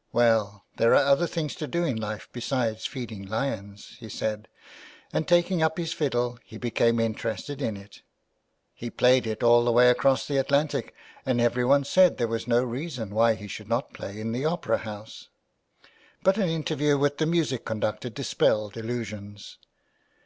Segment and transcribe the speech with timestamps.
[0.12, 4.46] ''Well, there are other things to do in life besides feeding lions," he said,
[5.10, 8.02] and taking up his fiddle he became interested in it.
[8.74, 12.62] He played it all the way across the Atlantic, and everyone said there was no
[12.62, 15.28] reason why he should not play in the opera house.
[16.22, 16.24] 301 THE WILD GOOSE.
[16.36, 19.56] But an interview with the music conductor dispelled illusions.